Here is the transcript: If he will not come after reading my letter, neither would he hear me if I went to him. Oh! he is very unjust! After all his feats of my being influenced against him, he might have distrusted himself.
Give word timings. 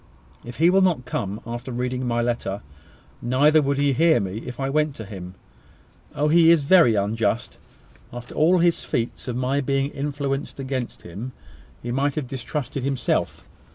If 0.43 0.55
he 0.57 0.71
will 0.71 0.81
not 0.81 1.05
come 1.05 1.41
after 1.45 1.71
reading 1.71 2.07
my 2.07 2.23
letter, 2.23 2.63
neither 3.21 3.61
would 3.61 3.77
he 3.77 3.93
hear 3.93 4.19
me 4.19 4.39
if 4.47 4.59
I 4.59 4.67
went 4.67 4.95
to 4.95 5.05
him. 5.05 5.35
Oh! 6.15 6.27
he 6.27 6.49
is 6.49 6.63
very 6.63 6.95
unjust! 6.95 7.59
After 8.11 8.33
all 8.33 8.57
his 8.57 8.83
feats 8.83 9.27
of 9.27 9.35
my 9.35 9.61
being 9.61 9.91
influenced 9.91 10.59
against 10.59 11.03
him, 11.03 11.33
he 11.83 11.91
might 11.91 12.15
have 12.15 12.25
distrusted 12.25 12.83
himself. 12.83 13.43